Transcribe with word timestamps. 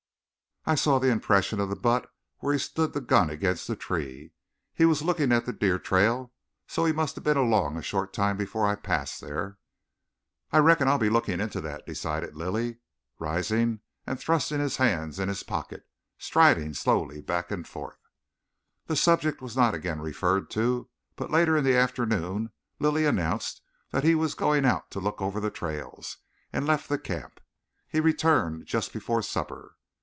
"I 0.63 0.75
saw 0.75 0.99
the 0.99 1.09
impression 1.09 1.59
of 1.59 1.69
the 1.69 1.75
butt 1.75 2.07
where 2.37 2.53
he 2.53 2.59
stood 2.59 2.93
the 2.93 3.01
gun 3.01 3.31
against 3.31 3.67
the 3.67 3.75
tree. 3.75 4.31
He 4.75 4.85
was 4.85 5.01
looking 5.01 5.31
at 5.31 5.47
the 5.47 5.51
deer 5.53 5.79
trail, 5.79 6.31
so 6.67 6.85
he 6.85 6.91
must 6.93 7.15
have 7.15 7.23
been 7.23 7.35
along 7.35 7.75
a 7.77 7.81
short 7.81 8.13
time 8.13 8.37
before 8.37 8.67
I 8.67 8.75
passed 8.75 9.21
there." 9.21 9.57
"I 10.51 10.59
reckon 10.59 10.87
I'll 10.87 10.99
be 10.99 11.09
looking 11.09 11.39
into 11.39 11.61
that," 11.61 11.87
decided 11.87 12.35
Lilly, 12.35 12.77
rising 13.17 13.79
and 14.05 14.19
thrusting 14.19 14.59
his 14.59 14.77
hands 14.77 15.17
in 15.17 15.29
his 15.29 15.41
pockets, 15.41 15.87
striding 16.19 16.75
slowly 16.75 17.21
back 17.21 17.49
and 17.49 17.67
forth. 17.67 17.97
The 18.85 18.95
subject 18.95 19.41
was 19.41 19.57
not 19.57 19.73
again 19.73 19.99
referred 19.99 20.51
to, 20.51 20.89
but 21.15 21.31
later 21.31 21.57
in 21.57 21.63
the 21.63 21.75
afternoon 21.75 22.51
Lilly 22.77 23.07
announced 23.07 23.63
that 23.89 24.03
he 24.03 24.13
was 24.13 24.35
going 24.35 24.65
out 24.65 24.91
to 24.91 24.99
look 24.99 25.23
over 25.23 25.39
the 25.39 25.49
trails, 25.49 26.17
and 26.53 26.67
left 26.67 26.87
the 26.87 26.99
camp. 26.99 27.39
He 27.87 27.99
returned 27.99 28.67
just 28.67 28.93
before 28.93 29.23
supper. 29.23 29.77